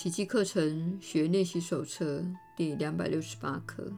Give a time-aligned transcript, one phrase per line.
[0.00, 2.24] 奇迹课程学练习手册
[2.56, 3.92] 第两百六十八课。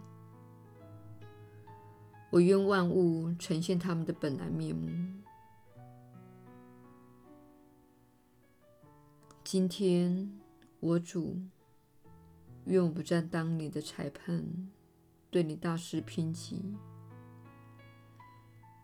[2.30, 4.88] 我愿万物呈现他们的本来面目。
[9.44, 10.40] 今天，
[10.80, 11.38] 我主，
[12.64, 14.70] 愿我不再当你的裁判，
[15.30, 16.78] 对你大施抨击；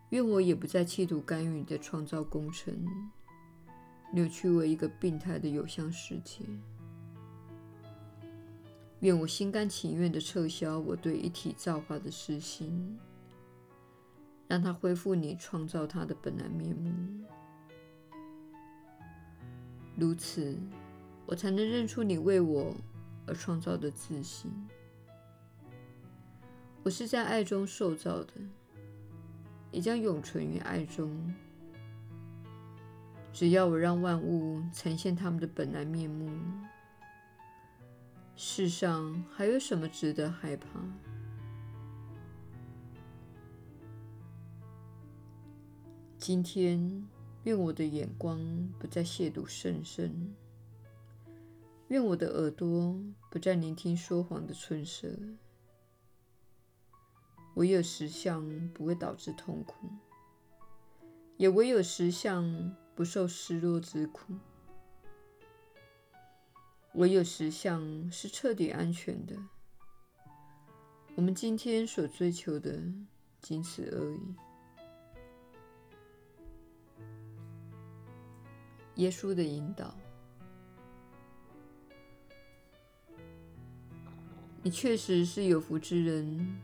[0.09, 2.87] 愿我也不再企图干预你的创造工程，
[4.13, 6.45] 扭曲为一个病态的有相世界。
[9.01, 12.97] 愿我心甘情愿地撤销我对一体造化的私心，
[14.47, 16.91] 让它恢复你创造它的本来面目。
[19.95, 20.57] 如此，
[21.25, 22.75] 我才能认出你为我
[23.27, 24.51] 而创造的自性。
[26.83, 28.33] 我是在爱中受造的，
[29.71, 31.35] 也将永存于爱中。
[33.33, 36.29] 只要我让万物呈现它们的本来面目，
[38.39, 40.67] 世上还有什么值得害怕？
[46.19, 47.03] 今天。
[47.43, 48.37] 愿我的眼光
[48.77, 50.35] 不再亵渎圣圣，
[51.87, 55.07] 愿我的耳朵不再聆听说谎的唇舌。
[57.55, 59.87] 唯有实相不会导致痛苦，
[61.37, 64.33] 也唯有实相不受失落之苦。
[66.97, 69.35] 唯有实相是彻底安全的。
[71.13, 72.81] 我们今天所追求的，
[73.39, 74.19] 仅此而已。
[78.95, 79.95] 耶稣的引导，
[84.63, 86.59] 你确实是有福之人。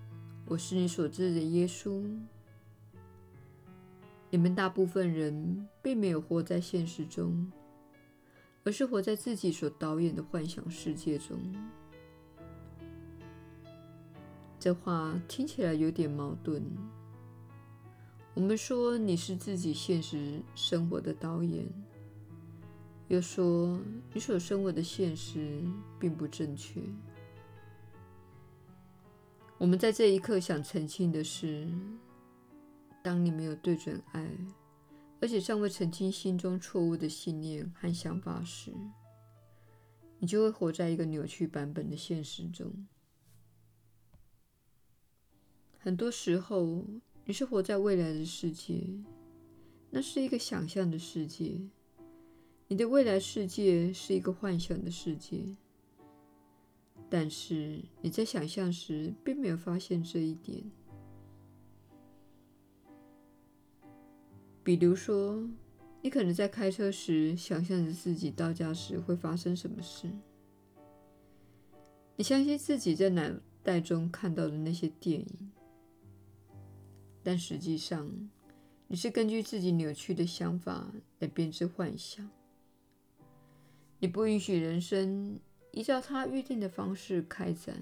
[0.48, 2.04] 我是你所知的耶稣。
[4.31, 7.52] 你们大部分人并没有活在现实中，
[8.64, 11.38] 而是活在自己所导演的幻想世界中。
[14.60, 16.64] 这话听起来有点矛盾。
[18.33, 21.65] 我们说你是自己现实生活的导演。
[23.10, 23.77] 又说，
[24.14, 25.61] 你所生活的现实
[25.99, 26.82] 并不正确。
[29.58, 31.67] 我们在这一刻想澄清的是：
[33.04, 34.27] 当你没有对准爱，
[35.23, 38.73] 而且尚未澄清心中错误的信念和想法时，
[40.20, 42.70] 你就会活在一个扭曲版本的现实中。
[45.78, 46.84] 很多时候，
[47.23, 48.84] 你是活在未来的世界，
[49.89, 51.58] 那是一个想象的世界。
[52.67, 55.55] 你的未来世界是一个幻想的世界，
[57.10, 60.70] 但是你在想象时并没有发现这一点。
[64.63, 65.43] 比如说，
[66.01, 70.09] 你可能在开车时想象着自己到家时会发生什么事，
[72.15, 73.21] 你相信自己在脑
[73.61, 75.51] 袋中看到的那些电影，
[77.21, 78.09] 但实际上
[78.87, 82.30] 你是根据自己扭曲的想法来编织幻想。
[83.99, 85.39] 你不允许人生
[85.71, 87.81] 依照他预定的方式开展。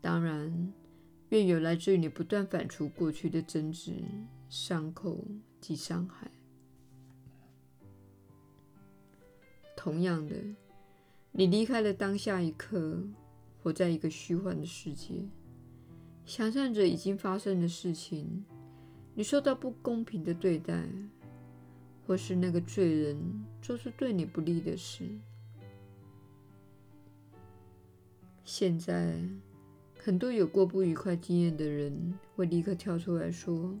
[0.00, 0.72] 当然，
[1.30, 3.92] 愿有来自于你不断反刍过去的争执、
[4.48, 5.24] 伤口
[5.60, 6.30] 及伤害。
[9.76, 10.36] 同样的，
[11.32, 13.02] 你离开了当下一刻，
[13.62, 15.28] 活在一个虚幻的世界，
[16.24, 18.44] 想象着已经发生的事情，
[19.14, 20.88] 你受到不公平的对待。
[22.06, 25.10] 或是那个罪人做出对你不利的事。
[28.44, 29.20] 现在，
[30.06, 33.76] 很多有过不愉快经验的人会立刻跳出来说：“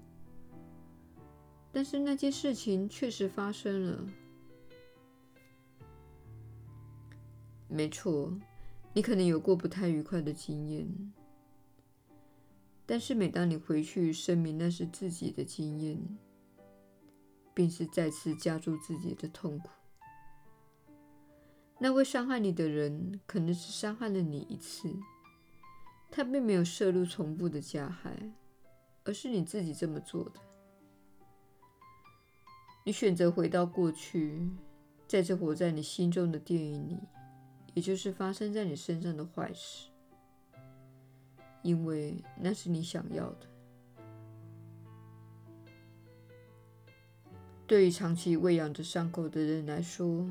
[1.70, 4.04] 但是那件事情确实发生了。”
[7.70, 8.36] 没错，
[8.92, 11.12] 你可能有过不太愉快的经验，
[12.84, 16.18] 但是每当你回去声明那是自己的经验，
[17.54, 19.68] 便是再次加重自己的痛苦。
[21.78, 24.92] 那位伤害你的人可能只伤害了你一次，
[26.16, 28.32] 他并没有涉入重复的加害，
[29.04, 30.40] 而是你自己这么做的。
[32.86, 34.48] 你选择回到过去，
[35.06, 36.98] 再次活在你心中的电影里，
[37.74, 39.90] 也就是发生在你身上的坏事，
[41.60, 43.46] 因为那是你想要的。
[47.66, 50.26] 对于长期喂养着伤口的人来说，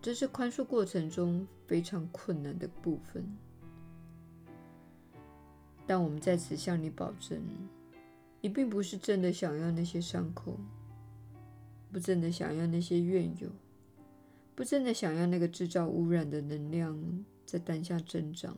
[0.00, 3.36] 这是宽恕过程中非常困难的部分。
[5.88, 7.42] 但我们在此向你保证，
[8.42, 10.54] 你并不是真的想要那些伤口，
[11.90, 13.48] 不真的想要那些怨尤，
[14.54, 18.54] 不真的想要那个制造污染的能量在当下增长，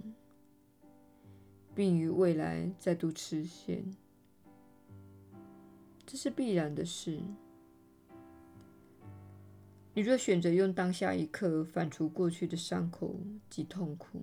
[1.73, 3.85] 并于未来再度出现，
[6.05, 7.21] 这是必然的事。
[9.95, 13.15] 你若选择用当下一刻反刍过去的伤口
[13.49, 14.21] 及痛苦，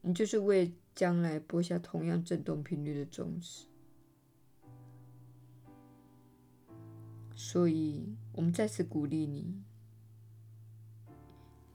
[0.00, 3.66] 你就是为将来播下同样振动频率的种子。
[7.36, 9.62] 所以，我们再次鼓励你，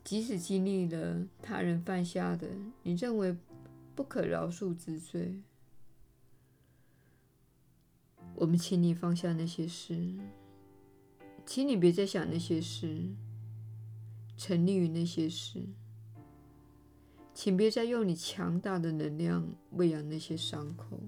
[0.04, 2.50] 即使经历了他人犯下的
[2.82, 3.38] 你认为
[3.96, 5.42] 不可饶恕之罪，
[8.36, 10.18] 我们请你放下那些事。
[11.46, 13.14] 请你别再想那些事，
[14.36, 15.70] 沉溺于那些事。
[17.34, 21.00] 请别再用你强大的能量喂养那些伤口。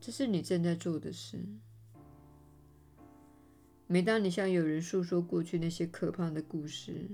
[0.00, 1.38] 这是你正在做的事。
[3.86, 7.08] 每当你向有人诉说过去那些可怕的故事，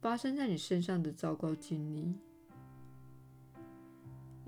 [0.00, 2.14] 发生在你身上的糟糕经历，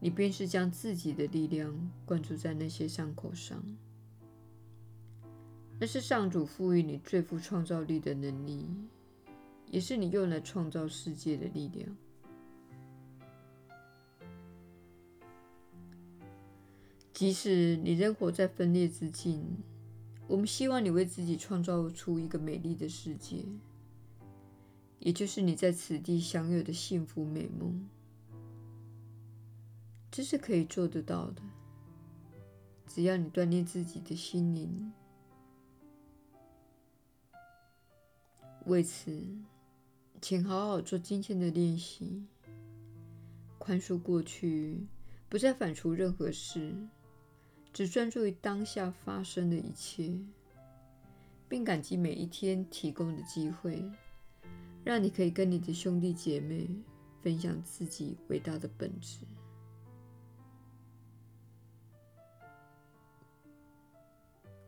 [0.01, 3.63] 你便是将自己的力量灌注在那些伤口上。
[5.79, 8.67] 那是上主赋予你最富创造力的能力，
[9.71, 11.97] 也是你用来创造世界的力量。
[17.21, 19.45] 即使你仍活在分裂之境，
[20.27, 23.45] 我们希望你为自己创造出一个美丽的世界，
[25.01, 27.87] 也就是你在此地享有的幸福美梦。
[30.11, 31.43] 这是可以做得到的，
[32.87, 34.91] 只要你锻炼自己的心灵。
[38.65, 39.15] 为此，
[40.23, 42.25] 请好好做今天的练习，
[43.59, 44.87] 宽恕过去，
[45.29, 46.75] 不再反刍任何事，
[47.73, 50.13] 只专注于当下发生的一切，
[51.49, 53.83] 并感激每一天提供的机会，
[54.85, 56.69] 让你可以跟你的兄弟姐妹
[57.23, 59.21] 分享自己伟大的本质。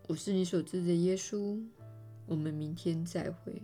[0.08, 1.60] 我是你所知的耶稣，
[2.26, 3.60] 我们明天再会。